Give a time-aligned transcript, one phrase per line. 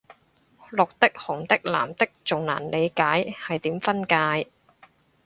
[0.71, 3.03] 綠的紅的藍的仲難理解
[3.37, 4.47] 係點分界